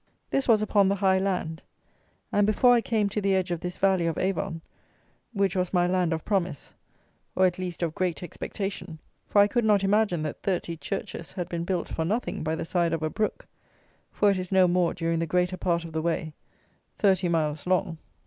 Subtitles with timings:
[0.31, 1.61] This was upon the high land,
[2.31, 4.61] and before I came to the edge of this Valley of Avon,
[5.31, 6.73] which was my land of promise;
[7.35, 11.47] or, at least, of great expectation; for I could not imagine that thirty churches had
[11.49, 13.45] been built for nothing by the side of a brook
[14.11, 16.33] (for it is no more during the greater part of the way)
[16.97, 17.99] thirty miles long.